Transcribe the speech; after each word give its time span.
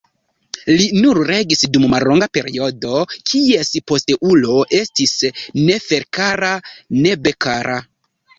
Li 0.77 0.85
nur 1.01 1.17
regis 1.31 1.59
dum 1.75 1.83
mallonga 1.93 2.27
periodo, 2.37 2.95
kies 3.33 3.69
posteulo 3.93 4.57
estis 4.79 5.15
Neferkara-Nebkara. 5.69 7.79